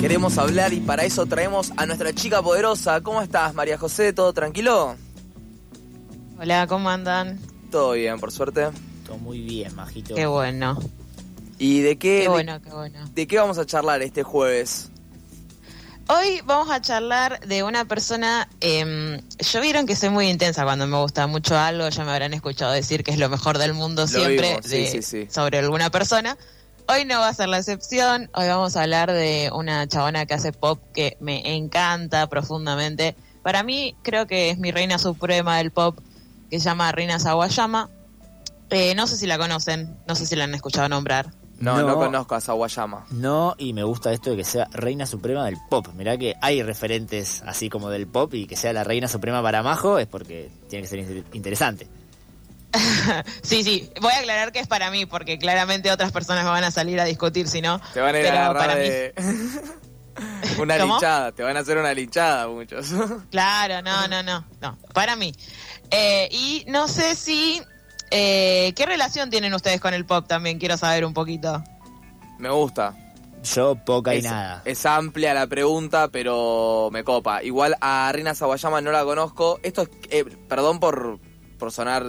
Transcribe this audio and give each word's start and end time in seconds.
Queremos 0.00 0.38
hablar 0.38 0.72
y 0.72 0.80
para 0.80 1.04
eso 1.04 1.26
traemos 1.26 1.72
a 1.76 1.84
nuestra 1.84 2.12
chica 2.14 2.42
poderosa. 2.42 3.00
¿Cómo 3.02 3.20
estás, 3.20 3.52
María 3.54 3.76
José? 3.76 4.12
¿Todo 4.14 4.32
tranquilo? 4.32 4.96
Hola, 6.38 6.66
¿cómo 6.66 6.88
andan? 6.88 7.38
Todo 7.70 7.92
bien, 7.92 8.18
por 8.18 8.32
suerte. 8.32 8.68
Todo 9.04 9.18
muy 9.18 9.40
bien, 9.40 9.74
majito. 9.74 10.14
Qué 10.14 10.24
bueno. 10.26 10.78
¿Y 11.58 11.80
de 11.82 11.98
qué, 11.98 12.16
Qué 12.18 12.22
de- 12.22 12.28
bueno, 12.28 12.62
qué 12.62 12.70
bueno. 12.70 12.98
de 13.14 13.26
qué 13.26 13.36
vamos 13.38 13.58
a 13.58 13.66
charlar 13.66 14.00
este 14.00 14.22
jueves? 14.22 14.88
Hoy 16.08 16.40
vamos 16.46 16.70
a 16.70 16.80
charlar 16.80 17.38
de 17.46 17.62
una 17.62 17.84
persona. 17.84 18.48
eh, 18.62 19.20
yo 19.52 19.60
vieron 19.60 19.86
que 19.86 19.94
soy 19.96 20.08
muy 20.08 20.28
intensa 20.30 20.64
cuando 20.64 20.86
me 20.86 20.96
gusta 20.96 21.26
mucho 21.26 21.58
algo. 21.58 21.86
Ya 21.90 22.04
me 22.04 22.10
habrán 22.12 22.32
escuchado 22.32 22.72
decir 22.72 23.04
que 23.04 23.10
es 23.10 23.18
lo 23.18 23.28
mejor 23.28 23.58
del 23.58 23.74
mundo 23.74 24.02
Lo 24.02 24.08
siempre 24.08 24.48
vimos, 24.48 24.64
sí, 24.64 24.76
de- 24.78 24.86
sí, 24.90 25.02
sí. 25.02 25.28
sobre 25.30 25.58
alguna 25.58 25.90
persona. 25.90 26.38
Hoy 26.92 27.04
no 27.04 27.20
va 27.20 27.28
a 27.28 27.34
ser 27.34 27.48
la 27.48 27.58
excepción. 27.58 28.30
Hoy 28.34 28.48
vamos 28.48 28.74
a 28.76 28.82
hablar 28.82 29.12
de 29.12 29.50
una 29.54 29.86
chabona 29.86 30.26
que 30.26 30.34
hace 30.34 30.52
pop 30.52 30.80
que 30.92 31.16
me 31.20 31.54
encanta 31.56 32.26
profundamente. 32.28 33.14
Para 33.42 33.62
mí, 33.62 33.94
creo 34.02 34.26
que 34.26 34.50
es 34.50 34.58
mi 34.58 34.70
reina 34.72 34.98
suprema 34.98 35.58
del 35.58 35.70
pop, 35.70 35.98
que 36.50 36.58
se 36.58 36.64
llama 36.64 36.90
Reina 36.90 37.18
Sawayama. 37.20 37.88
Eh, 38.70 38.94
no 38.94 39.06
sé 39.06 39.16
si 39.16 39.26
la 39.26 39.38
conocen, 39.38 39.96
no 40.08 40.14
sé 40.16 40.26
si 40.26 40.34
la 40.36 40.44
han 40.44 40.54
escuchado 40.54 40.88
nombrar. 40.88 41.30
No, 41.60 41.76
no, 41.80 41.86
No. 41.88 41.94
conozco 41.96 42.34
a 42.34 42.40
Sawayama. 42.40 43.06
No, 43.10 43.54
y 43.58 43.72
me 43.74 43.82
gusta 43.84 44.12
esto 44.12 44.30
de 44.30 44.38
que 44.38 44.44
sea 44.44 44.66
reina 44.72 45.06
suprema 45.06 45.44
del 45.44 45.58
pop. 45.68 45.88
Mirá 45.94 46.16
que 46.16 46.34
hay 46.40 46.62
referentes 46.62 47.42
así 47.46 47.68
como 47.68 47.90
del 47.90 48.06
pop 48.08 48.32
y 48.34 48.46
que 48.46 48.56
sea 48.56 48.72
la 48.72 48.82
reina 48.82 49.08
suprema 49.08 49.42
para 49.42 49.62
Majo 49.62 49.98
es 49.98 50.06
porque 50.06 50.50
tiene 50.68 50.82
que 50.84 50.88
ser 50.88 50.98
in- 51.00 51.24
interesante. 51.34 51.86
Sí, 53.42 53.64
sí, 53.64 53.90
voy 54.00 54.12
a 54.12 54.18
aclarar 54.18 54.52
que 54.52 54.60
es 54.60 54.66
para 54.68 54.90
mí, 54.90 55.06
porque 55.06 55.38
claramente 55.38 55.90
otras 55.90 56.12
personas 56.12 56.44
me 56.44 56.50
van 56.50 56.64
a 56.64 56.70
salir 56.70 57.00
a 57.00 57.04
discutir, 57.04 57.48
si 57.48 57.60
no. 57.60 57.80
Te 57.92 58.00
van 58.00 58.14
a 58.14 58.18
ir 58.18 58.24
Pero 58.24 58.36
a 58.38 58.40
agarrar 58.46 58.66
para 58.68 58.74
mí- 58.80 58.88
de... 58.88 59.14
una 60.58 60.78
¿Cómo? 60.78 60.94
linchada, 60.94 61.32
te 61.32 61.42
van 61.42 61.56
a 61.56 61.60
hacer 61.60 61.78
una 61.78 61.92
linchada 61.94 62.48
muchos. 62.48 62.88
Claro, 63.30 63.82
no, 63.82 64.06
no, 64.08 64.22
no, 64.22 64.44
no, 64.60 64.78
para 64.92 65.16
mí. 65.16 65.32
Eh, 65.90 66.28
y 66.30 66.64
no 66.68 66.86
sé 66.88 67.14
si... 67.16 67.60
eh, 68.10 68.72
¿Qué 68.76 68.86
relación 68.86 69.30
tienen 69.30 69.54
ustedes 69.54 69.80
con 69.80 69.94
el 69.94 70.04
pop 70.06 70.26
también? 70.28 70.58
Quiero 70.58 70.76
saber 70.76 71.04
un 71.04 71.14
poquito. 71.14 71.62
Me 72.38 72.50
gusta. 72.50 72.94
Yo 73.42 73.74
poca 73.74 74.14
y 74.14 74.18
es, 74.18 74.24
nada. 74.24 74.60
es 74.66 74.84
amplia 74.84 75.32
la 75.32 75.46
pregunta, 75.46 76.08
pero 76.08 76.90
me 76.92 77.04
copa. 77.04 77.42
Igual 77.42 77.74
a 77.80 78.10
Rina 78.12 78.34
Sawayama 78.34 78.82
no 78.82 78.92
la 78.92 79.02
conozco. 79.04 79.58
Esto 79.62 79.82
es, 79.82 79.88
eh, 80.10 80.24
perdón 80.46 80.78
por, 80.78 81.18
por 81.58 81.72
sonar 81.72 82.04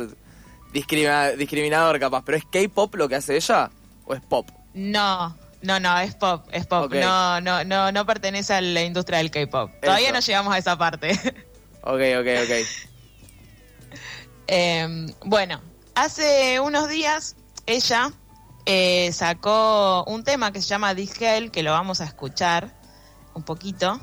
discrimina- 0.73 1.31
discriminador 1.31 1.99
capaz, 1.99 2.23
pero 2.25 2.37
¿es 2.37 2.45
K-pop 2.45 2.95
lo 2.95 3.07
que 3.09 3.15
hace 3.15 3.35
ella? 3.35 3.69
¿O 4.05 4.13
es 4.13 4.21
pop? 4.21 4.49
No, 4.73 5.35
no, 5.61 5.79
no, 5.79 5.99
es 5.99 6.15
pop, 6.15 6.47
es 6.51 6.65
pop. 6.65 6.91
No, 6.93 7.39
no, 7.41 7.63
no, 7.63 7.91
no 7.91 8.05
pertenece 8.05 8.53
a 8.53 8.61
la 8.61 8.81
industria 8.83 9.17
del 9.19 9.31
K-pop. 9.31 9.71
Todavía 9.81 10.11
no 10.11 10.19
llegamos 10.19 10.53
a 10.53 10.57
esa 10.57 10.77
parte. 10.77 11.11
Ok, 11.83 11.99
ok, 12.19 12.27
ok. 12.43 12.51
Eh, 14.47 15.07
bueno, 15.23 15.61
hace 15.95 16.59
unos 16.59 16.89
días 16.89 17.35
ella 17.65 18.11
eh, 18.65 19.09
sacó 19.13 20.03
un 20.05 20.23
tema 20.23 20.51
que 20.51 20.61
se 20.61 20.67
llama 20.67 20.93
This 20.93 21.19
Hell, 21.21 21.51
que 21.51 21.63
lo 21.63 21.71
vamos 21.71 22.01
a 22.01 22.05
escuchar 22.05 22.69
un 23.33 23.43
poquito. 23.43 23.99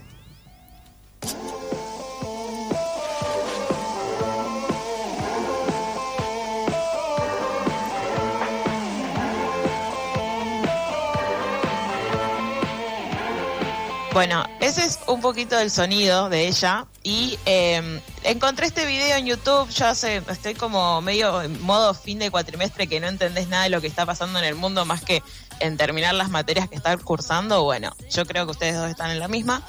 Bueno, 14.19 14.45
ese 14.59 14.84
es 14.84 14.99
un 15.06 15.21
poquito 15.21 15.56
del 15.56 15.71
sonido 15.71 16.29
de 16.29 16.49
ella 16.49 16.87
y 17.05 17.39
eh, 17.47 18.03
encontré 18.25 18.67
este 18.67 18.84
video 18.84 19.17
en 19.17 19.27
YouTube, 19.27 19.69
yo 19.71 19.87
hace, 19.87 20.21
estoy 20.29 20.55
como 20.55 21.01
medio 21.01 21.41
en 21.41 21.62
modo 21.62 21.95
fin 21.95 22.19
de 22.19 22.28
cuatrimestre 22.28 22.89
que 22.89 22.99
no 22.99 23.07
entendés 23.07 23.47
nada 23.47 23.62
de 23.62 23.71
lo 23.71 23.81
que 23.81 23.87
está 23.87 24.05
pasando 24.07 24.41
en 24.41 24.45
el 24.45 24.57
mundo 24.57 24.84
más 24.84 25.03
que 25.03 25.23
en 25.61 25.77
terminar 25.77 26.17
las 26.17 26.31
materias 26.31 26.69
que 26.69 26.75
están 26.75 26.99
cursando, 26.99 27.62
bueno, 27.62 27.95
yo 28.11 28.27
creo 28.27 28.45
que 28.45 28.51
ustedes 28.51 28.75
dos 28.75 28.91
están 28.91 29.12
en 29.12 29.21
la 29.21 29.28
misma. 29.28 29.62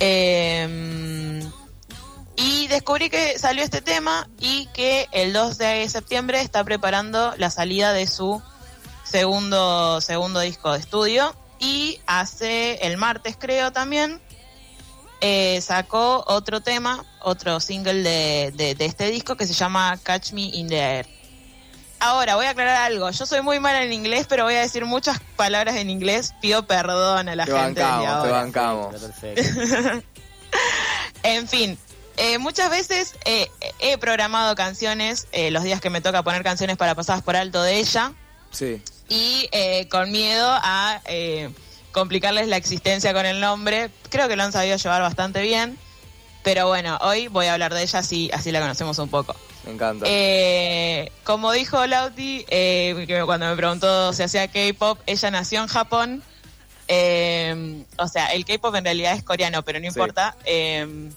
Eh, 0.00 1.46
y 2.36 2.66
descubrí 2.68 3.10
que 3.10 3.38
salió 3.38 3.62
este 3.62 3.82
tema 3.82 4.26
y 4.40 4.68
que 4.68 5.06
el 5.12 5.34
2 5.34 5.58
de 5.58 5.86
septiembre 5.90 6.40
está 6.40 6.64
preparando 6.64 7.34
la 7.36 7.50
salida 7.50 7.92
de 7.92 8.06
su 8.06 8.40
segundo, 9.02 10.00
segundo 10.00 10.40
disco 10.40 10.72
de 10.72 10.78
estudio. 10.78 11.36
Y 11.58 12.00
hace 12.06 12.74
el 12.86 12.96
martes, 12.96 13.36
creo 13.38 13.72
también, 13.72 14.20
eh, 15.20 15.60
sacó 15.62 16.24
otro 16.26 16.60
tema, 16.60 17.04
otro 17.20 17.60
single 17.60 18.02
de, 18.02 18.52
de- 18.54 18.74
de 18.74 18.84
este 18.84 19.10
disco 19.10 19.36
que 19.36 19.46
se 19.46 19.54
llama 19.54 19.98
Catch 20.02 20.32
Me 20.32 20.42
in 20.42 20.68
the 20.68 20.78
Air. 20.78 21.06
Ahora, 22.00 22.36
voy 22.36 22.44
a 22.44 22.50
aclarar 22.50 22.76
algo. 22.82 23.08
Yo 23.10 23.24
soy 23.24 23.40
muy 23.40 23.60
mala 23.60 23.82
en 23.82 23.92
inglés, 23.92 24.26
pero 24.28 24.44
voy 24.44 24.54
a 24.54 24.60
decir 24.60 24.84
muchas 24.84 25.20
palabras 25.36 25.76
en 25.76 25.88
inglés. 25.88 26.34
Pido 26.42 26.66
perdón 26.66 27.30
a 27.30 27.34
la 27.36 27.46
Te 27.46 27.52
gente 27.52 27.80
bancamos, 27.82 28.24
te 28.24 28.30
bancamos. 28.30 28.94
En 31.22 31.48
fin, 31.48 31.78
eh, 32.18 32.38
muchas 32.38 32.68
veces 32.70 33.14
eh, 33.24 33.48
he 33.78 33.96
programado 33.98 34.54
canciones, 34.54 35.26
eh, 35.32 35.50
los 35.50 35.62
días 35.62 35.80
que 35.80 35.88
me 35.90 36.00
toca 36.02 36.22
poner 36.22 36.42
canciones 36.42 36.76
para 36.76 36.94
pasadas 36.94 37.22
por 37.22 37.34
alto 37.36 37.62
de 37.62 37.78
ella, 37.78 38.12
Sí. 38.50 38.82
Y 39.08 39.48
eh, 39.52 39.88
con 39.88 40.10
miedo 40.10 40.48
a 40.48 41.00
eh, 41.06 41.50
complicarles 41.92 42.48
la 42.48 42.56
existencia 42.56 43.12
con 43.12 43.26
el 43.26 43.40
nombre. 43.40 43.90
Creo 44.10 44.28
que 44.28 44.36
lo 44.36 44.42
han 44.42 44.52
sabido 44.52 44.76
llevar 44.76 45.02
bastante 45.02 45.42
bien, 45.42 45.78
pero 46.42 46.66
bueno, 46.68 46.98
hoy 47.00 47.28
voy 47.28 47.46
a 47.46 47.54
hablar 47.54 47.72
de 47.72 47.82
ella 47.82 48.00
así, 48.00 48.30
así 48.32 48.50
la 48.52 48.60
conocemos 48.60 48.98
un 48.98 49.08
poco. 49.08 49.34
Me 49.64 49.72
encanta. 49.72 50.04
Eh, 50.08 51.10
como 51.22 51.52
dijo 51.52 51.86
Lauti, 51.86 52.44
eh, 52.48 53.22
cuando 53.24 53.46
me 53.46 53.56
preguntó 53.56 54.12
si 54.12 54.22
hacía 54.22 54.48
K-pop, 54.48 54.98
ella 55.06 55.30
nació 55.30 55.62
en 55.62 55.68
Japón. 55.68 56.22
Eh, 56.86 57.84
o 57.96 58.08
sea, 58.08 58.26
el 58.34 58.44
K-pop 58.44 58.74
en 58.74 58.84
realidad 58.84 59.14
es 59.14 59.22
coreano, 59.22 59.62
pero 59.62 59.80
no 59.80 59.86
importa. 59.86 60.36
Eh, 60.44 61.10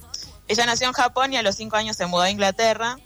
ella 0.48 0.66
nació 0.66 0.88
en 0.88 0.94
Japón 0.94 1.34
y 1.34 1.38
a 1.38 1.42
los 1.42 1.56
cinco 1.56 1.76
años 1.76 1.98
se 1.98 2.06
mudó 2.06 2.22
a 2.22 2.30
Inglaterra. 2.30 2.98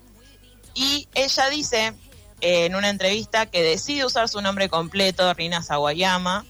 Y 0.76 1.08
ella 1.16 1.50
dice 1.50 1.94
eh, 2.42 2.66
en 2.66 2.76
una 2.76 2.90
entrevista 2.90 3.46
que 3.46 3.64
decide 3.64 4.06
usar 4.06 4.28
su 4.28 4.42
nombre 4.42 4.68
completo, 4.68 5.34
Rina 5.34 5.62
Sawayama, 5.62 6.46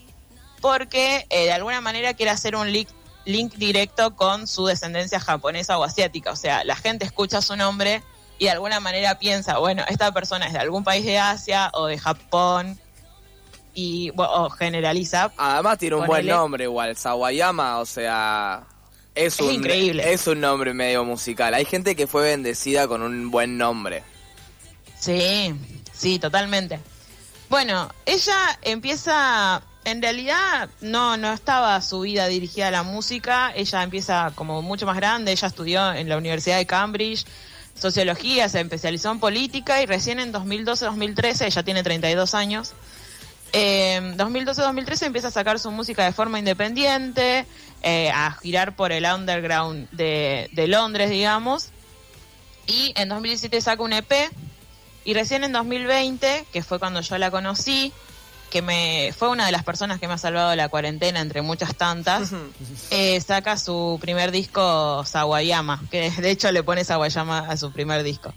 porque 0.62 1.25
eh, 1.29 1.46
de 1.46 1.52
alguna 1.52 1.81
manera 1.81 2.13
quiere 2.13 2.31
hacer 2.31 2.56
un 2.56 2.72
link, 2.72 2.90
link 3.25 3.56
directo 3.56 4.16
con 4.16 4.47
su 4.47 4.66
descendencia 4.66 5.19
japonesa 5.19 5.78
o 5.78 5.84
asiática. 5.84 6.31
O 6.31 6.35
sea, 6.35 6.63
la 6.63 6.75
gente 6.75 7.06
escucha 7.06 7.41
su 7.41 7.56
nombre 7.56 8.01
y 8.38 8.46
de 8.46 8.51
alguna 8.51 8.80
manera 8.80 9.19
piensa, 9.19 9.57
bueno, 9.57 9.84
esta 9.90 10.12
persona 10.12 10.47
es 10.47 10.53
de 10.53 10.59
algún 10.59 10.84
país 10.84 11.06
de 11.06 11.19
Asia 11.19 11.69
o 11.74 11.88
de 11.88 11.97
Japón 11.97 12.80
y 13.74 14.09
bueno, 14.12 14.46
o 14.46 14.50
generaliza. 14.50 15.31
Además 15.38 15.78
tiene 15.78 15.97
un 15.97 16.07
buen 16.07 16.25
nombre 16.25 16.63
igual, 16.63 16.96
Sawayama, 16.96 17.80
o 17.80 17.85
sea... 17.85 18.63
Es, 19.13 19.34
Es 19.34 19.41
un, 19.41 19.51
increíble. 19.51 20.13
Es 20.13 20.25
un 20.25 20.40
nombre 20.40 20.74
medio 20.74 21.04
musical. 21.04 21.54
Hay 21.54 21.65
gente 21.65 21.98
que 21.98 22.07
fue 22.07 22.24
bendecida 22.24 22.88
con 22.88 23.01
un 23.01 23.30
buen 23.30 23.57
nombre. 23.57 24.04
Sí, 24.98 25.54
sí, 26.01 26.19
totalmente. 26.19 26.80
Bueno, 27.50 27.89
ella 28.06 28.57
empieza, 28.62 29.62
en 29.83 30.01
realidad 30.01 30.69
no, 30.81 31.18
no 31.18 31.33
estaba 31.33 31.80
su 31.81 32.00
vida 32.00 32.27
dirigida 32.27 32.69
a 32.69 32.71
la 32.71 32.83
música, 32.83 33.51
ella 33.56 33.83
empieza 33.83 34.31
como 34.36 34.62
mucho 34.62 34.86
más 34.86 34.95
grande, 34.95 35.31
ella 35.31 35.48
estudió 35.48 35.94
en 35.94 36.09
la 36.09 36.18
Universidad 36.18 36.57
de 36.57 36.65
Cambridge 36.65 37.25
sociología, 37.75 38.48
se 38.48 38.62
especializó 38.62 39.12
en 39.12 39.19
política 39.19 39.81
y 39.81 39.86
recién 39.86 40.19
en 40.19 40.33
2012-2013, 40.33 41.45
ella 41.45 41.63
tiene 41.63 41.83
32 41.83 42.36
años, 42.36 42.74
eh, 43.53 44.00
2012-2013 44.15 45.07
empieza 45.07 45.27
a 45.27 45.31
sacar 45.31 45.59
su 45.59 45.71
música 45.71 46.06
de 46.06 46.13
forma 46.13 46.39
independiente, 46.39 47.45
eh, 47.81 48.12
a 48.12 48.31
girar 48.42 48.75
por 48.75 48.92
el 48.92 49.06
underground 49.06 49.89
de, 49.92 50.50
de 50.53 50.68
Londres, 50.68 51.09
digamos, 51.09 51.69
y 52.65 52.94
en 52.95 53.09
2017 53.09 53.59
saca 53.59 53.83
un 53.83 53.94
EP 53.94 54.31
y 55.03 55.13
recién 55.13 55.44
en 55.44 55.51
2020, 55.51 56.45
que 56.51 56.63
fue 56.63 56.80
cuando 56.80 57.01
yo 57.01 57.18
la 57.18 57.31
conocí, 57.31 57.92
que 58.50 58.62
me 58.62 59.13
fue 59.18 59.30
una 59.30 59.45
de 59.45 59.51
las 59.51 59.63
personas 59.63 60.00
que 60.00 60.07
me 60.07 60.13
ha 60.13 60.18
salvado 60.18 60.56
la 60.56 60.69
cuarentena 60.69 61.21
entre 61.21 61.42
muchas 61.42 61.75
tantas, 61.75 62.31
eh, 62.92 63.19
saca 63.21 63.57
su 63.57 63.98
primer 64.01 64.31
disco 64.31 65.03
Sawayama, 65.06 65.81
que 65.89 66.12
de 66.12 66.31
hecho 66.31 66.51
le 66.51 66.62
pone 66.62 66.83
Sawayama 66.83 67.39
a 67.39 67.57
su 67.57 67.71
primer 67.71 68.03
disco. 68.03 68.33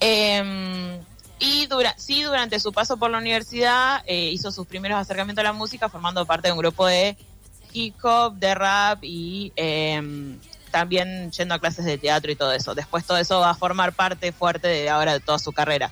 Eh, 0.00 0.98
y 1.38 1.66
dura, 1.66 1.94
sí, 1.96 2.22
durante 2.22 2.58
su 2.58 2.72
paso 2.72 2.96
por 2.96 3.10
la 3.10 3.18
universidad 3.18 4.02
eh, 4.06 4.30
hizo 4.32 4.50
sus 4.50 4.66
primeros 4.66 4.98
acercamientos 4.98 5.42
a 5.42 5.44
la 5.44 5.52
música 5.52 5.88
formando 5.88 6.26
parte 6.26 6.48
de 6.48 6.52
un 6.52 6.58
grupo 6.58 6.86
de 6.86 7.16
hip 7.72 7.94
hop, 8.02 8.34
de 8.34 8.54
rap 8.54 8.98
y 9.02 9.52
eh, 9.54 10.02
también 10.70 11.30
yendo 11.30 11.54
a 11.54 11.58
clases 11.58 11.84
de 11.84 11.98
teatro 11.98 12.30
y 12.30 12.36
todo 12.36 12.52
eso. 12.52 12.74
Después 12.74 13.04
todo 13.04 13.18
eso 13.18 13.40
va 13.40 13.50
a 13.50 13.54
formar 13.54 13.92
parte 13.92 14.32
fuerte 14.32 14.68
de 14.68 14.88
ahora 14.88 15.12
de 15.12 15.20
toda 15.20 15.38
su 15.38 15.52
carrera. 15.52 15.90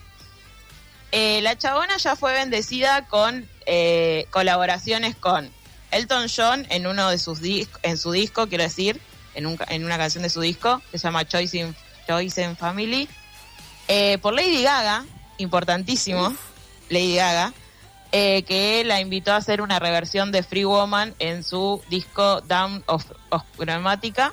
Eh, 1.12 1.40
la 1.42 1.56
chabona 1.56 1.96
ya 1.96 2.16
fue 2.16 2.32
bendecida 2.32 3.06
con 3.06 3.48
eh, 3.64 4.26
colaboraciones 4.30 5.16
con 5.16 5.50
Elton 5.90 6.26
John 6.34 6.66
en 6.70 6.86
uno 6.86 7.08
de 7.10 7.18
sus 7.18 7.40
en 7.82 7.98
su 7.98 8.12
disco, 8.12 8.48
quiero 8.48 8.64
decir, 8.64 9.00
en, 9.34 9.46
un, 9.46 9.58
en 9.68 9.84
una 9.84 9.98
canción 9.98 10.22
de 10.22 10.30
su 10.30 10.40
disco 10.40 10.82
que 10.90 10.98
se 10.98 11.06
llama 11.06 11.26
Choice 11.26 11.58
in, 11.58 11.76
Choice 12.06 12.42
in 12.42 12.56
Family. 12.56 13.08
Eh, 13.88 14.18
por 14.18 14.34
Lady 14.34 14.62
Gaga, 14.62 15.04
importantísimo, 15.38 16.34
Lady 16.88 17.16
Gaga, 17.16 17.52
eh, 18.12 18.42
que 18.42 18.82
la 18.84 19.00
invitó 19.00 19.32
a 19.32 19.36
hacer 19.36 19.60
una 19.60 19.78
reversión 19.78 20.32
de 20.32 20.42
Free 20.42 20.64
Woman 20.64 21.14
en 21.18 21.44
su 21.44 21.82
disco 21.88 22.40
Down 22.42 22.82
of, 22.86 23.04
of 23.30 23.42
Gramática. 23.58 24.32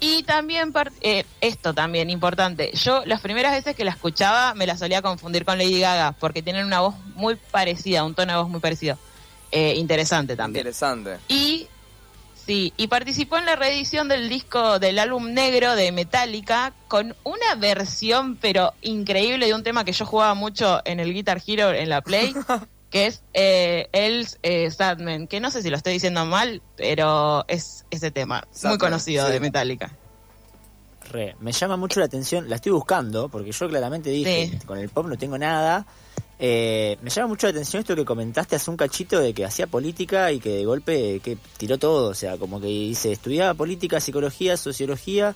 Y 0.00 0.22
también, 0.22 0.72
eh, 1.00 1.24
esto 1.40 1.74
también, 1.74 2.08
importante, 2.10 2.70
yo 2.74 3.04
las 3.04 3.20
primeras 3.20 3.52
veces 3.52 3.74
que 3.74 3.84
la 3.84 3.90
escuchaba 3.90 4.54
me 4.54 4.66
la 4.66 4.76
solía 4.76 5.02
confundir 5.02 5.44
con 5.44 5.58
Lady 5.58 5.80
Gaga, 5.80 6.12
porque 6.12 6.42
tienen 6.42 6.66
una 6.66 6.80
voz 6.80 6.94
muy 7.16 7.34
parecida, 7.36 8.04
un 8.04 8.14
tono 8.14 8.32
de 8.32 8.38
voz 8.38 8.48
muy 8.48 8.60
parecido. 8.60 8.96
Eh, 9.50 9.74
interesante 9.76 10.36
también. 10.36 10.60
Interesante. 10.60 11.18
Y 11.26 11.66
sí, 12.34 12.72
y 12.76 12.86
participó 12.86 13.38
en 13.38 13.46
la 13.46 13.56
reedición 13.56 14.06
del 14.08 14.28
disco 14.28 14.78
del 14.78 14.98
álbum 14.98 15.32
negro 15.32 15.74
de 15.74 15.90
Metallica 15.90 16.74
con 16.86 17.16
una 17.24 17.54
versión 17.56 18.36
pero 18.36 18.74
increíble 18.82 19.46
de 19.46 19.54
un 19.54 19.62
tema 19.62 19.84
que 19.84 19.92
yo 19.92 20.06
jugaba 20.06 20.34
mucho 20.34 20.80
en 20.84 21.00
el 21.00 21.12
Guitar 21.12 21.42
Hero 21.44 21.72
en 21.72 21.88
la 21.88 22.02
Play, 22.02 22.34
que 22.90 23.06
es 23.06 23.22
eh, 23.34 23.88
el 23.92 24.26
eh, 24.42 24.70
Sadman, 24.70 25.26
que 25.26 25.40
no 25.40 25.50
sé 25.50 25.62
si 25.62 25.70
lo 25.70 25.76
estoy 25.76 25.92
diciendo 25.94 26.24
mal, 26.24 26.62
pero 26.76 27.44
es 27.48 27.84
ese 27.90 28.10
tema 28.10 28.46
muy 28.64 28.78
conocido 28.78 29.26
sí. 29.26 29.32
de 29.32 29.40
Metallica. 29.40 29.90
Re, 31.10 31.36
me 31.40 31.52
llama 31.52 31.76
mucho 31.76 32.00
la 32.00 32.06
atención, 32.06 32.48
la 32.48 32.56
estoy 32.56 32.72
buscando, 32.72 33.28
porque 33.28 33.52
yo 33.52 33.68
claramente 33.68 34.10
dije, 34.10 34.50
Sí. 34.52 34.66
con 34.66 34.78
el 34.78 34.88
pop 34.88 35.06
no 35.06 35.16
tengo 35.16 35.38
nada. 35.38 35.86
Eh, 36.38 36.98
me 37.02 37.10
llama 37.10 37.28
mucho 37.28 37.46
la 37.46 37.52
atención 37.52 37.80
esto 37.80 37.96
que 37.96 38.04
comentaste 38.04 38.56
hace 38.56 38.70
un 38.70 38.76
cachito 38.76 39.18
de 39.18 39.34
que 39.34 39.44
hacía 39.44 39.66
política 39.66 40.30
y 40.30 40.38
que 40.38 40.50
de 40.50 40.64
golpe 40.64 41.20
que 41.20 41.36
tiró 41.56 41.78
todo, 41.78 42.10
o 42.10 42.14
sea, 42.14 42.36
como 42.36 42.60
que 42.60 42.66
dice, 42.68 43.10
estudiaba 43.10 43.54
política, 43.54 44.00
psicología, 44.00 44.56
sociología 44.56 45.34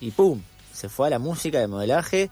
y 0.00 0.10
¡pum! 0.10 0.40
Se 0.72 0.88
fue 0.88 1.08
a 1.08 1.10
la 1.10 1.18
música, 1.18 1.58
de 1.58 1.66
modelaje. 1.68 2.30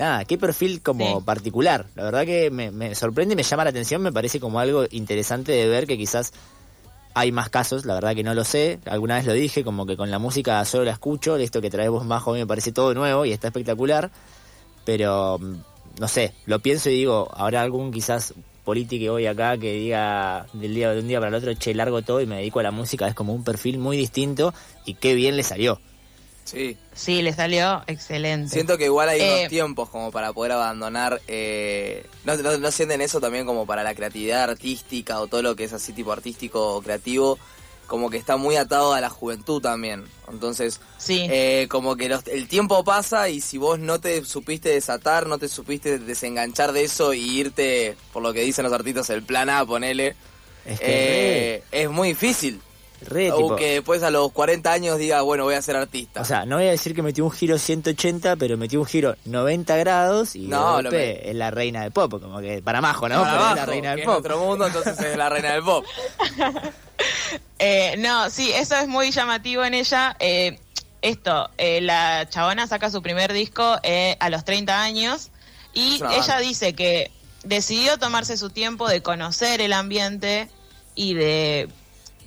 Nada, 0.00 0.24
qué 0.24 0.38
perfil 0.38 0.80
como 0.80 1.18
Sí. 1.18 1.24
particular. 1.26 1.84
La 1.94 2.04
verdad 2.04 2.24
que 2.24 2.50
me, 2.50 2.70
me 2.70 2.94
sorprende, 2.94 3.36
me 3.36 3.42
llama 3.42 3.64
la 3.64 3.70
atención, 3.70 4.00
me 4.00 4.10
parece 4.10 4.40
como 4.40 4.58
algo 4.58 4.86
interesante 4.90 5.52
de 5.52 5.68
ver 5.68 5.86
que 5.86 5.98
quizás 5.98 6.32
hay 7.12 7.32
más 7.32 7.50
casos, 7.50 7.84
la 7.84 7.92
verdad 7.92 8.14
que 8.14 8.22
no 8.22 8.32
lo 8.32 8.44
sé. 8.44 8.78
Alguna 8.86 9.16
vez 9.16 9.26
lo 9.26 9.34
dije, 9.34 9.62
como 9.62 9.84
que 9.84 9.98
con 9.98 10.10
la 10.10 10.18
música 10.18 10.64
solo 10.64 10.84
la 10.84 10.92
escucho. 10.92 11.36
Esto 11.36 11.60
que 11.60 11.68
traes 11.68 11.90
vos, 11.90 12.06
Majo, 12.06 12.30
a 12.30 12.32
mí 12.34 12.40
me 12.40 12.46
parece 12.46 12.72
todo 12.72 12.94
nuevo 12.94 13.26
y 13.26 13.32
está 13.32 13.48
espectacular. 13.48 14.10
Pero, 14.86 15.38
mm, 15.38 15.54
no 16.00 16.08
sé, 16.08 16.32
lo 16.46 16.60
pienso 16.60 16.88
y 16.88 16.94
digo, 16.94 17.28
habrá 17.34 17.60
algún 17.60 17.92
quizás 17.92 18.32
político 18.64 19.12
hoy 19.12 19.26
acá 19.26 19.58
que 19.58 19.74
diga 19.74 20.46
del 20.54 20.74
día 20.74 20.92
de 20.92 21.00
un 21.00 21.08
día 21.08 21.18
para 21.18 21.28
el 21.28 21.34
otro, 21.34 21.52
che, 21.52 21.74
largo 21.74 22.00
todo 22.00 22.22
y 22.22 22.26
me 22.26 22.36
dedico 22.36 22.60
a 22.60 22.62
la 22.62 22.70
música. 22.70 23.06
Es 23.06 23.14
como 23.14 23.34
un 23.34 23.44
perfil 23.44 23.78
muy 23.78 23.98
distinto 23.98 24.54
y 24.86 24.94
qué 24.94 25.14
bien 25.14 25.36
le 25.36 25.42
salió. 25.42 25.78
Sí. 26.50 26.76
Sí, 26.94 27.22
le 27.22 27.32
salió 27.32 27.82
excelente. 27.86 28.50
Siento 28.52 28.76
que 28.76 28.86
igual 28.86 29.08
hay 29.08 29.20
Eh, 29.20 29.34
unos 29.38 29.48
tiempos 29.50 29.88
como 29.88 30.10
para 30.10 30.32
poder 30.32 30.52
abandonar. 30.52 31.20
Eh, 31.28 32.04
¿no, 32.24 32.36
no, 32.36 32.56
no 32.58 32.70
sienten 32.72 33.00
eso 33.00 33.20
también 33.20 33.46
como 33.46 33.66
para 33.66 33.82
la 33.84 33.94
creatividad 33.94 34.42
artística 34.50 35.20
o 35.20 35.26
todo 35.28 35.42
lo 35.42 35.54
que 35.56 35.64
es 35.64 35.72
así 35.72 35.92
tipo 35.92 36.10
artístico 36.12 36.74
o 36.76 36.82
creativo? 36.82 37.38
Como 37.86 38.08
que 38.10 38.16
está 38.18 38.36
muy 38.36 38.54
atado 38.56 38.94
a 38.94 39.00
la 39.00 39.10
juventud 39.10 39.60
también. 39.60 40.04
Entonces, 40.30 40.80
Sí. 40.98 41.26
eh, 41.30 41.66
como 41.70 41.96
que 41.96 42.08
los- 42.08 42.26
el 42.28 42.46
tiempo 42.48 42.84
pasa 42.84 43.28
y 43.28 43.40
si 43.40 43.58
vos 43.58 43.78
no 43.80 44.00
te 44.00 44.24
supiste 44.24 44.68
desatar, 44.68 45.26
no 45.26 45.38
te 45.38 45.48
supiste 45.48 45.98
desenganchar 45.98 46.72
de 46.72 46.84
eso 46.84 47.14
y 47.14 47.20
irte, 47.38 47.96
por 48.12 48.22
lo 48.22 48.32
que 48.32 48.42
dicen 48.42 48.64
los 48.64 48.72
artistas, 48.72 49.10
el 49.10 49.22
plan 49.24 49.50
A, 49.50 49.64
ponele, 49.66 50.14
Es 50.64 50.78
que 50.78 50.86
eh, 51.56 51.62
es 51.72 51.90
muy 51.90 52.08
difícil. 52.08 52.60
Re, 53.02 53.30
o 53.32 53.36
tipo, 53.36 53.56
que 53.56 53.74
después 53.74 54.02
a 54.02 54.10
los 54.10 54.32
40 54.32 54.72
años 54.72 54.98
diga, 54.98 55.22
bueno, 55.22 55.44
voy 55.44 55.54
a 55.54 55.62
ser 55.62 55.76
artista. 55.76 56.20
O 56.20 56.24
sea, 56.24 56.44
no 56.44 56.56
voy 56.56 56.66
a 56.66 56.70
decir 56.70 56.94
que 56.94 57.02
metió 57.02 57.24
un 57.24 57.30
giro 57.30 57.58
180, 57.58 58.36
pero 58.36 58.56
metió 58.56 58.80
un 58.80 58.86
giro 58.86 59.16
90 59.24 59.76
grados 59.76 60.36
y 60.36 60.42
de 60.42 60.48
No, 60.48 60.82
lo 60.82 60.90
golpe 60.90 61.30
es 61.30 61.36
la 61.36 61.50
reina 61.50 61.82
del 61.82 61.92
pop, 61.92 62.20
como 62.20 62.40
que 62.40 62.62
para 62.62 62.80
Majo, 62.80 63.08
¿no? 63.08 63.22
Para 63.22 63.32
Pero 63.32 63.50
es 63.50 63.56
la 63.56 63.66
reina 63.66 63.90
del 63.96 64.04
pop. 64.04 64.18
otro 64.18 64.38
mundo, 64.38 64.66
entonces 64.66 64.98
es 64.98 65.16
la 65.16 65.28
reina 65.28 65.52
del 65.52 65.62
pop. 65.62 65.84
Eh, 67.58 67.94
no, 67.98 68.30
sí, 68.30 68.50
eso 68.52 68.74
es 68.76 68.88
muy 68.88 69.10
llamativo 69.10 69.62
en 69.64 69.74
ella. 69.74 70.16
Eh, 70.18 70.58
esto, 71.02 71.50
eh, 71.58 71.80
la 71.80 72.26
chabona 72.28 72.66
saca 72.66 72.90
su 72.90 73.02
primer 73.02 73.32
disco 73.32 73.78
eh, 73.82 74.16
a 74.20 74.30
los 74.30 74.44
30 74.44 74.82
años 74.82 75.30
y 75.72 75.96
ella 75.96 76.08
banda. 76.08 76.38
dice 76.40 76.74
que 76.74 77.10
decidió 77.44 77.98
tomarse 77.98 78.36
su 78.36 78.50
tiempo 78.50 78.88
de 78.88 79.02
conocer 79.02 79.60
el 79.60 79.72
ambiente 79.72 80.48
y 80.94 81.14
de 81.14 81.68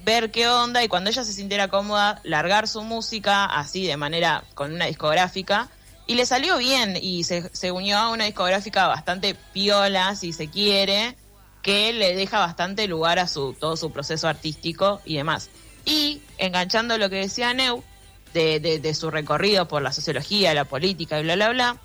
ver 0.04 0.32
qué 0.32 0.48
onda 0.48 0.84
y 0.84 0.88
cuando 0.88 1.10
ella 1.10 1.24
se 1.24 1.34
sintiera 1.34 1.68
cómoda, 1.70 2.20
largar 2.24 2.68
su 2.68 2.84
música 2.84 3.46
así 3.46 3.86
de 3.88 3.98
manera 3.98 4.44
con 4.54 4.74
una 4.74 4.86
discográfica. 4.86 5.70
Y 6.06 6.16
le 6.16 6.26
salió 6.26 6.58
bien 6.58 6.98
y 7.02 7.24
se, 7.24 7.72
unió 7.72 7.98
a 7.98 8.10
una 8.10 8.26
discográfica 8.26 8.88
bastante 8.88 9.36
piola, 9.54 10.16
si 10.16 10.34
se 10.34 10.50
quiere, 10.50 11.16
que 11.62 11.94
le 11.94 12.14
deja 12.16 12.40
bastante 12.40 12.88
lugar 12.90 13.20
a 13.20 13.28
su 13.28 13.54
todo 13.54 13.78
su 13.78 13.92
proceso 13.92 14.28
artístico 14.28 15.02
y 15.06 15.16
demás. 15.16 15.50
Y 15.86 16.22
enganchando 16.38 16.98
lo 16.98 17.10
que 17.10 17.16
decía 17.18 17.54
Neu, 17.54 17.84
de, 18.34 18.60
de- 18.60 18.80
de 18.80 18.94
su 18.96 19.12
recorrido 19.12 19.68
por 19.70 19.82
la 19.82 19.94
sociología, 19.94 20.54
la 20.54 20.66
política 20.66 21.20
y 21.20 21.24
bla, 21.24 21.36
bla, 21.36 21.50
bla, 21.50 21.78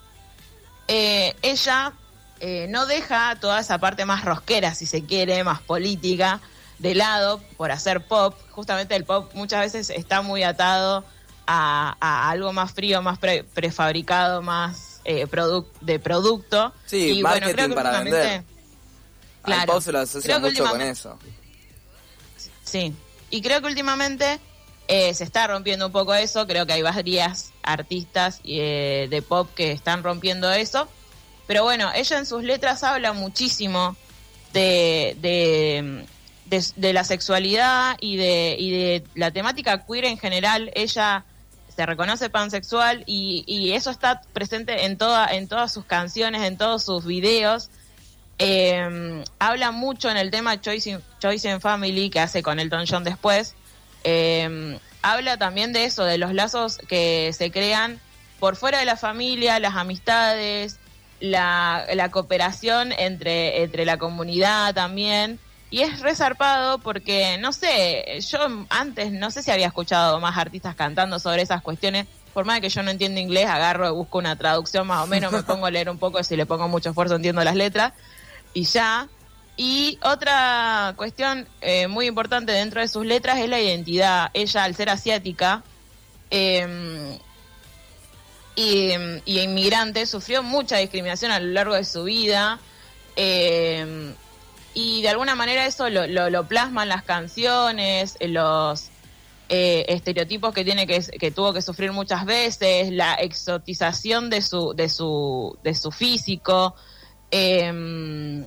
eh, 0.89 1.37
ella 1.43 1.93
eh, 2.41 2.67
no 2.71 2.87
deja 2.87 3.37
toda 3.41 3.61
esa 3.61 3.79
parte 3.79 4.05
más 4.05 4.25
rosquera, 4.25 4.75
si 4.75 4.87
se 4.87 5.05
quiere, 5.05 5.45
más 5.45 5.61
política, 5.61 6.41
de 6.79 6.95
lado 6.95 7.41
por 7.57 7.71
hacer 7.73 8.07
pop. 8.07 8.35
Justamente 8.51 8.95
el 8.97 9.05
pop 9.05 9.31
muchas 9.35 9.61
veces 9.61 9.91
está 9.91 10.23
muy 10.23 10.43
atado 10.43 11.05
a, 11.47 11.97
a 12.01 12.31
algo 12.31 12.53
más 12.53 12.73
frío, 12.73 13.03
más 13.03 13.19
pre- 13.19 13.45
prefabricado, 13.45 14.43
más 14.43 15.01
eh, 15.05 15.27
produc- 15.27 15.67
de 15.81 15.99
producto. 15.99 16.73
Sí, 16.87 17.19
y 17.19 17.23
marketing 17.23 17.47
bueno, 17.47 17.57
creo 17.57 17.69
que 17.69 17.75
para 17.75 18.01
vender. 18.03 18.27
Al 18.39 18.45
Claro. 19.55 19.73
pop 19.75 19.83
se 19.83 19.93
lo 19.93 20.01
asocia 20.01 20.39
mucho 20.39 20.65
con 20.65 20.83
eso. 20.83 21.19
Sí, 22.65 22.93
y 23.31 23.41
creo 23.41 23.61
que 23.63 23.67
últimamente 23.69 24.39
eh, 24.89 25.15
se 25.15 25.25
está 25.25 25.47
rompiendo 25.47 25.87
un 25.87 25.93
poco 25.93 26.13
eso, 26.15 26.47
creo 26.47 26.67
que 26.67 26.75
hay 26.75 26.83
varias 26.83 27.53
artistas 27.63 28.41
eh, 28.45 29.07
de 29.11 29.23
pop 29.23 29.49
que 29.55 29.73
están 29.73 30.03
rompiendo 30.03 30.51
eso, 30.53 30.87
pero 31.47 31.63
bueno, 31.63 31.91
ella 31.95 32.19
en 32.19 32.27
sus 32.27 32.43
letras 32.43 32.83
habla 32.83 33.15
muchísimo 33.15 33.97
de, 34.53 35.17
de, 35.21 36.05
de- 36.51 36.93
la 36.93 37.05
sexualidad 37.05 37.97
y 38.01 38.17
de, 38.17 38.57
y 38.59 38.71
de 38.71 39.05
la 39.15 39.31
temática 39.31 39.85
queer 39.87 40.05
en 40.07 40.19
general, 40.19 40.71
ella 40.75 41.25
se 41.75 41.87
reconoce 41.87 42.29
pansexual 42.31 43.05
y, 43.07 43.45
y 43.47 43.73
eso 43.73 43.91
está 43.91 44.21
presente 44.33 44.85
en, 44.87 44.97
toda, 44.99 45.27
en 45.29 45.47
todas 45.47 45.73
sus 45.73 45.85
canciones, 45.85 46.43
en 46.43 46.57
todos 46.57 46.85
sus 46.85 47.05
videos. 47.05 47.71
Eh, 48.41 49.23
habla 49.39 49.71
mucho 49.73 50.11
en 50.11 50.17
el 50.17 50.31
tema 50.31 50.61
Choice 50.61 50.91
in, 50.91 51.01
Choice 51.21 51.49
in 51.51 51.61
Family 51.61 52.11
que 52.11 52.21
hace 52.21 52.43
con 52.43 52.59
Elton 52.59 52.85
John 52.89 53.05
después. 53.05 53.55
Eh, 54.05 54.79
habla 55.03 55.37
también 55.37 55.73
de 55.73 55.85
eso, 55.85 56.05
de 56.05 56.19
los 56.19 56.33
lazos 56.35 56.79
que 56.89 57.33
se 57.33 57.51
crean 57.51 58.01
por 58.41 58.57
fuera 58.57 58.79
de 58.79 58.85
la 58.85 58.97
familia, 58.97 59.59
las 59.61 59.75
amistades, 59.77 60.79
la, 61.21 61.85
la 61.95 62.11
cooperación 62.11 62.93
entre, 62.93 63.63
entre 63.63 63.85
la 63.85 63.99
comunidad 63.99 64.75
también. 64.75 65.39
Y 65.71 65.83
es 65.83 66.01
resarpado 66.01 66.79
porque, 66.79 67.37
no 67.39 67.53
sé, 67.53 68.21
yo 68.27 68.39
antes 68.71 69.13
no 69.13 69.31
sé 69.31 69.43
si 69.43 69.51
había 69.51 69.67
escuchado 69.67 70.19
más 70.19 70.39
artistas 70.39 70.75
cantando 70.75 71.19
sobre 71.19 71.43
esas 71.43 71.61
cuestiones. 71.63 72.07
Por 72.33 72.47
más 72.47 72.61
que 72.61 72.69
yo 72.71 72.83
no 72.83 72.91
entiendo 72.91 73.21
inglés, 73.21 73.47
agarro, 73.47 73.93
busco 73.95 74.19
una 74.19 74.37
traducción 74.37 74.87
más 74.87 75.05
o 75.05 75.07
menos, 75.07 75.31
me 75.33 75.43
pongo 75.43 75.67
a 75.67 75.71
leer 75.71 75.91
un 75.91 75.99
poco, 75.99 76.23
si 76.23 76.37
le 76.37 76.47
pongo 76.47 76.69
mucho 76.69 76.89
esfuerzo 76.91 77.17
entiendo 77.17 77.43
las 77.45 77.57
letras 77.57 77.93
y 78.55 78.65
ya. 78.65 79.09
Y 79.57 79.99
otra 80.03 80.95
cuestión 80.97 81.49
eh, 81.61 81.89
muy 81.89 82.07
importante 82.07 82.53
dentro 82.53 82.81
de 82.81 82.89
sus 82.89 83.05
letras 83.05 83.39
es 83.39 83.49
la 83.49 83.61
identidad. 83.61 84.31
Ella, 84.33 84.65
al 84.65 84.75
ser 84.75 84.89
asiática 84.89 85.65
eh, 86.31 87.19
y, 88.55 88.93
y 89.25 89.41
inmigrante, 89.41 90.07
sufrió 90.07 90.43
mucha 90.43 90.77
discriminación 90.77 91.31
a 91.33 91.41
lo 91.41 91.53
largo 91.53 91.75
de 91.75 91.85
su 91.85 92.05
vida. 92.05 92.59
eh, 93.17 94.15
y 94.75 95.03
de 95.03 95.09
alguna 95.09 95.35
manera 95.35 95.67
eso 95.67 95.89
lo, 95.91 96.07
lo, 96.07 96.45
plasman 96.47 96.89
las 96.89 97.03
canciones, 97.03 98.17
eh, 98.21 98.29
los 98.29 98.91
eh, 99.49 99.87
estereotipos 99.89 100.53
que 100.55 100.65
tiene 100.65 100.87
que, 100.87 101.01
que 101.01 101.31
tuvo 101.31 101.53
que 101.53 101.63
sufrir 101.63 101.93
muchas 101.93 102.25
veces, 102.25 102.91
la 102.93 103.15
exotización 103.15 104.31
de 104.31 104.43
su, 104.43 104.75
de 104.75 104.89
su, 104.89 105.59
de 105.63 105.75
su 105.75 105.91
físico. 105.91 106.75
Eh, 107.31 108.45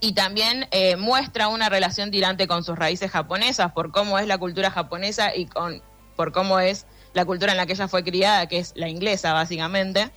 y 0.00 0.12
también 0.12 0.68
eh, 0.70 0.96
muestra 0.96 1.48
una 1.48 1.68
relación 1.68 2.10
tirante 2.10 2.46
con 2.46 2.64
sus 2.64 2.78
raíces 2.78 3.10
japonesas, 3.10 3.72
por 3.72 3.90
cómo 3.90 4.18
es 4.18 4.26
la 4.26 4.38
cultura 4.38 4.70
japonesa 4.70 5.34
y 5.34 5.46
con, 5.46 5.82
por 6.16 6.32
cómo 6.32 6.60
es 6.60 6.86
la 7.14 7.24
cultura 7.24 7.52
en 7.52 7.56
la 7.56 7.66
que 7.66 7.72
ella 7.72 7.88
fue 7.88 8.04
criada, 8.04 8.46
que 8.46 8.58
es 8.58 8.72
la 8.76 8.88
inglesa 8.88 9.32
básicamente. 9.32 10.10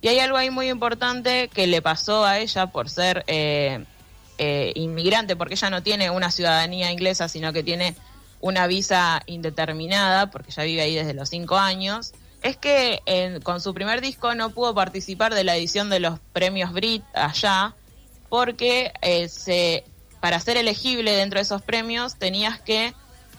Y 0.00 0.08
hay 0.08 0.18
algo 0.18 0.36
ahí 0.36 0.50
muy 0.50 0.68
importante 0.68 1.48
que 1.48 1.66
le 1.66 1.80
pasó 1.80 2.24
a 2.24 2.38
ella 2.38 2.66
por 2.66 2.88
ser 2.88 3.24
eh, 4.42 4.72
inmigrante, 4.74 5.36
porque 5.36 5.52
ella 5.52 5.68
no 5.68 5.82
tiene 5.82 6.08
una 6.08 6.30
ciudadanía 6.30 6.90
inglesa, 6.90 7.28
sino 7.28 7.52
que 7.52 7.62
tiene 7.62 7.94
una 8.40 8.66
visa 8.66 9.22
indeterminada, 9.26 10.30
porque 10.30 10.50
ella 10.50 10.62
vive 10.62 10.80
ahí 10.80 10.94
desde 10.94 11.12
los 11.12 11.28
cinco 11.28 11.58
años, 11.58 12.14
es 12.42 12.56
que 12.56 13.02
con 13.42 13.60
su 13.60 13.74
primer 13.74 14.00
disco 14.00 14.34
no 14.34 14.48
pudo 14.48 14.74
participar 14.74 15.34
de 15.34 15.44
la 15.44 15.56
edición 15.56 15.90
de 15.90 16.00
los 16.00 16.20
premios 16.32 16.72
Brit 16.72 17.04
allá, 17.12 17.74
porque 18.30 18.94
eh, 19.02 19.28
se, 19.28 19.84
para 20.20 20.40
ser 20.40 20.56
elegible 20.56 21.12
dentro 21.12 21.38
de 21.38 21.42
esos 21.42 21.60
premios 21.60 22.16
tenías 22.16 22.58
que 22.58 22.94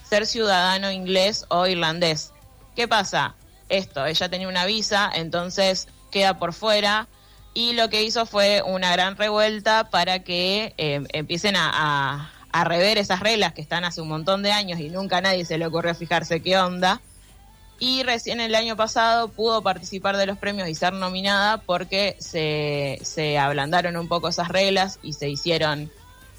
ser 0.07 0.27
ciudadano 0.27 0.91
inglés 0.91 1.45
o 1.49 1.65
irlandés. 1.65 2.31
¿Qué 2.75 2.87
pasa? 2.87 3.33
Esto, 3.69 4.05
ella 4.05 4.29
tenía 4.29 4.47
una 4.47 4.67
visa, 4.67 5.09
entonces 5.11 5.87
queda 6.11 6.37
por 6.37 6.53
fuera 6.53 7.07
y 7.53 7.73
lo 7.73 7.89
que 7.89 8.03
hizo 8.03 8.25
fue 8.25 8.61
una 8.65 8.91
gran 8.91 9.17
revuelta 9.17 9.89
para 9.89 10.19
que 10.23 10.73
eh, 10.77 11.03
empiecen 11.13 11.55
a, 11.55 11.71
a, 11.73 12.31
a, 12.51 12.63
rever 12.63 12.97
esas 12.97 13.19
reglas 13.19 13.53
que 13.53 13.61
están 13.61 13.83
hace 13.83 14.01
un 14.01 14.07
montón 14.07 14.41
de 14.43 14.51
años 14.51 14.79
y 14.79 14.89
nunca 14.89 15.17
a 15.17 15.21
nadie 15.21 15.45
se 15.45 15.57
le 15.57 15.65
ocurrió 15.65 15.93
fijarse 15.93 16.41
qué 16.41 16.57
onda. 16.57 17.01
Y 17.79 18.03
recién 18.03 18.39
el 18.39 18.53
año 18.53 18.77
pasado 18.77 19.29
pudo 19.29 19.63
participar 19.63 20.15
de 20.15 20.27
los 20.27 20.37
premios 20.37 20.69
y 20.69 20.75
ser 20.75 20.93
nominada 20.93 21.57
porque 21.57 22.15
se, 22.19 22.99
se 23.01 23.39
ablandaron 23.39 23.97
un 23.97 24.07
poco 24.07 24.27
esas 24.27 24.49
reglas 24.49 24.99
y 25.01 25.13
se 25.13 25.27
hicieron 25.27 25.91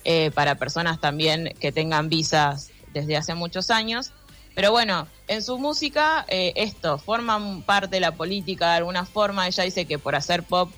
eh, 0.04 0.30
para 0.32 0.54
personas 0.54 1.00
también 1.00 1.52
que 1.60 1.72
tengan 1.72 2.08
visas 2.08 2.70
desde 2.92 3.16
hace 3.16 3.34
muchos 3.34 3.70
años. 3.70 4.12
Pero 4.54 4.70
bueno, 4.70 5.08
en 5.26 5.42
su 5.42 5.58
música 5.58 6.24
eh, 6.28 6.52
esto, 6.56 6.98
forman 6.98 7.62
parte 7.62 7.96
de 7.96 8.00
la 8.00 8.12
política 8.12 8.70
de 8.70 8.76
alguna 8.76 9.04
forma. 9.04 9.48
Ella 9.48 9.64
dice 9.64 9.84
que 9.84 9.98
por 9.98 10.14
hacer 10.14 10.44
pop 10.44 10.70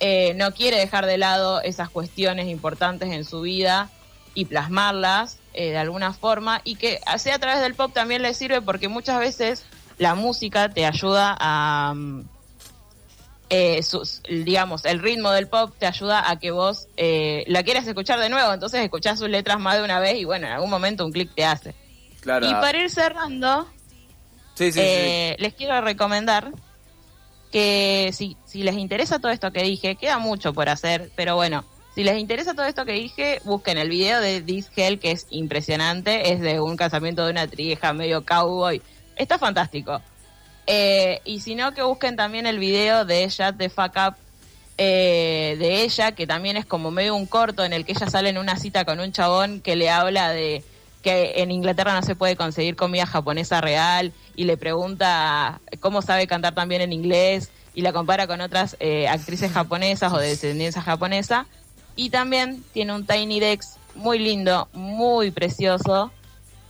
eh, 0.00 0.34
no 0.34 0.52
quiere 0.52 0.78
dejar 0.78 1.06
de 1.06 1.18
lado 1.18 1.60
esas 1.62 1.90
cuestiones 1.90 2.48
importantes 2.48 3.10
en 3.10 3.24
su 3.24 3.42
vida 3.42 3.90
y 4.34 4.46
plasmarlas 4.46 5.38
eh, 5.52 5.70
de 5.70 5.78
alguna 5.78 6.12
forma 6.12 6.60
y 6.64 6.76
que 6.76 7.00
sea 7.18 7.34
a 7.34 7.38
través 7.38 7.60
del 7.60 7.74
pop 7.74 7.92
también 7.92 8.22
le 8.22 8.32
sirve 8.34 8.62
porque 8.62 8.88
muchas 8.88 9.18
veces 9.18 9.64
la 9.98 10.14
música 10.14 10.68
te 10.70 10.86
ayuda 10.86 11.36
a... 11.38 11.94
Eh, 13.52 13.82
sus, 13.82 14.22
digamos, 14.28 14.84
el 14.84 15.00
ritmo 15.00 15.32
del 15.32 15.48
pop 15.48 15.74
te 15.76 15.84
ayuda 15.84 16.30
a 16.30 16.38
que 16.38 16.52
vos 16.52 16.86
eh, 16.96 17.42
la 17.48 17.64
quieras 17.64 17.84
escuchar 17.84 18.20
de 18.20 18.28
nuevo, 18.28 18.52
entonces 18.52 18.80
escuchás 18.80 19.18
sus 19.18 19.28
letras 19.28 19.58
más 19.58 19.76
de 19.76 19.82
una 19.82 19.98
vez 19.98 20.20
y 20.20 20.24
bueno, 20.24 20.46
en 20.46 20.52
algún 20.52 20.70
momento 20.70 21.04
un 21.04 21.10
clic 21.10 21.34
te 21.34 21.44
hace. 21.44 21.74
Claro. 22.20 22.48
Y 22.48 22.52
para 22.52 22.78
ir 22.78 22.90
cerrando, 22.90 23.66
sí, 24.54 24.70
sí, 24.70 24.78
eh, 24.80 25.34
sí. 25.36 25.42
les 25.42 25.54
quiero 25.54 25.80
recomendar 25.80 26.52
que 27.50 28.10
si, 28.12 28.36
si 28.44 28.62
les 28.62 28.76
interesa 28.76 29.18
todo 29.18 29.32
esto 29.32 29.52
que 29.52 29.62
dije, 29.62 29.96
queda 29.96 30.18
mucho 30.18 30.52
por 30.52 30.68
hacer, 30.68 31.10
pero 31.16 31.34
bueno, 31.34 31.64
si 31.94 32.04
les 32.04 32.18
interesa 32.18 32.54
todo 32.54 32.66
esto 32.66 32.84
que 32.84 32.92
dije, 32.92 33.40
busquen 33.44 33.76
el 33.76 33.88
video 33.88 34.20
de 34.20 34.40
This 34.40 34.70
Hell, 34.74 34.98
que 34.98 35.10
es 35.10 35.26
impresionante, 35.30 36.32
es 36.32 36.40
de 36.40 36.60
un 36.60 36.76
casamiento 36.76 37.24
de 37.24 37.32
una 37.32 37.46
trieja 37.48 37.92
medio 37.92 38.24
cowboy, 38.24 38.80
está 39.16 39.38
fantástico. 39.38 40.00
Eh, 40.66 41.20
y 41.24 41.40
si 41.40 41.56
no, 41.56 41.74
que 41.74 41.82
busquen 41.82 42.14
también 42.14 42.46
el 42.46 42.58
video 42.58 43.04
de 43.04 43.28
Shut 43.28 43.56
the 43.56 43.68
Fuck 43.70 43.96
Up 43.96 44.14
eh, 44.78 45.56
de 45.58 45.82
ella, 45.82 46.12
que 46.12 46.26
también 46.26 46.56
es 46.56 46.64
como 46.64 46.90
medio 46.90 47.16
un 47.16 47.26
corto 47.26 47.64
en 47.64 47.72
el 47.72 47.84
que 47.84 47.92
ella 47.92 48.08
sale 48.08 48.28
en 48.28 48.38
una 48.38 48.56
cita 48.56 48.84
con 48.84 49.00
un 49.00 49.10
chabón 49.10 49.60
que 49.60 49.74
le 49.74 49.90
habla 49.90 50.30
de 50.30 50.62
que 51.02 51.34
en 51.36 51.50
Inglaterra 51.50 51.94
no 51.94 52.02
se 52.02 52.14
puede 52.14 52.36
conseguir 52.36 52.76
comida 52.76 53.06
japonesa 53.06 53.60
real 53.60 54.12
y 54.36 54.44
le 54.44 54.56
pregunta 54.56 55.60
cómo 55.80 56.02
sabe 56.02 56.26
cantar 56.26 56.54
también 56.54 56.82
en 56.82 56.92
inglés 56.92 57.50
y 57.74 57.82
la 57.82 57.92
compara 57.92 58.26
con 58.26 58.40
otras 58.40 58.76
eh, 58.80 59.08
actrices 59.08 59.52
japonesas 59.52 60.12
o 60.12 60.18
de 60.18 60.28
descendencia 60.28 60.82
japonesa. 60.82 61.46
Y 61.96 62.10
también 62.10 62.62
tiene 62.72 62.94
un 62.94 63.06
Tiny 63.06 63.40
Dex 63.40 63.76
muy 63.94 64.18
lindo, 64.18 64.68
muy 64.72 65.30
precioso, 65.30 66.10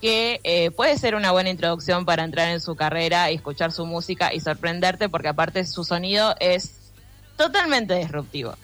que 0.01 0.41
eh, 0.45 0.71
puede 0.71 0.97
ser 0.97 1.15
una 1.15 1.31
buena 1.31 1.51
introducción 1.51 2.05
para 2.05 2.25
entrar 2.25 2.49
en 2.51 2.61
su 2.61 2.75
carrera 2.75 3.31
y 3.31 3.37
escuchar 3.37 3.73
su 3.73 3.85
música 3.85 4.33
y 4.33 4.41
sorprenderte 4.41 5.09
porque 5.09 5.29
aparte 5.29 5.65
su 5.67 5.85
sonido 5.85 6.35
es 6.41 6.93
totalmente 7.37 7.95
disruptivo. 7.95 8.55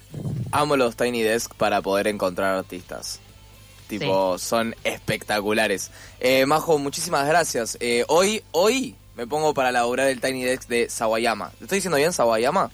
Amo 0.52 0.76
los 0.76 0.96
Tiny 0.96 1.22
Desk 1.22 1.54
para 1.54 1.82
poder 1.82 2.06
encontrar 2.06 2.54
artistas. 2.54 3.20
Tipo, 3.88 4.38
sí. 4.38 4.46
son 4.46 4.74
espectaculares. 4.84 5.90
Eh, 6.20 6.44
Majo, 6.46 6.78
muchísimas 6.78 7.26
gracias. 7.26 7.76
Eh, 7.80 8.04
hoy, 8.08 8.42
hoy 8.52 8.96
me 9.16 9.26
pongo 9.26 9.54
para 9.54 9.68
elaborar 9.70 10.08
el 10.08 10.20
Tiny 10.20 10.44
Desk 10.44 10.68
de 10.68 10.90
Sawayama. 10.90 11.50
¿Te 11.58 11.64
estoy 11.64 11.76
diciendo 11.78 11.96
bien 11.96 12.12
Sawayama? 12.12 12.70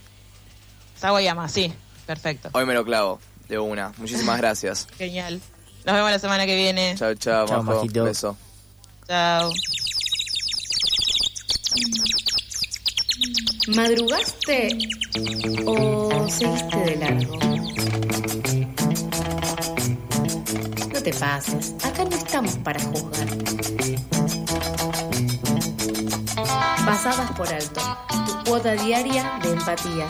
Sawayama, 0.98 1.48
sí, 1.48 1.72
perfecto. 2.06 2.48
Hoy 2.52 2.64
me 2.64 2.74
lo 2.74 2.84
clavo, 2.84 3.20
de 3.48 3.58
una. 3.58 3.92
Muchísimas 3.98 4.36
gracias. 4.40 4.86
Genial. 4.96 5.40
Nos 5.84 5.94
vemos 5.96 6.10
la 6.10 6.18
semana 6.18 6.46
que 6.46 6.56
viene. 6.56 6.94
Chao, 6.96 7.14
chao, 7.14 7.46
Chao, 7.46 7.62
Majo. 7.62 7.78
Majito. 7.80 8.04
Beso. 8.04 8.36
Chao. 9.08 9.50
¿Madrugaste 13.68 14.78
o 15.66 16.28
seguiste 16.28 16.76
de 16.78 16.96
largo? 16.96 17.61
Te 21.02 21.12
pases, 21.14 21.74
acá 21.84 22.04
no 22.04 22.16
estamos 22.16 22.54
para 22.58 22.80
juzgar. 22.80 23.26
Pasadas 26.84 27.30
por 27.32 27.52
alto, 27.52 27.80
tu 28.26 28.50
cuota 28.50 28.72
diaria 28.74 29.38
de 29.42 29.50
empatía. 29.50 30.06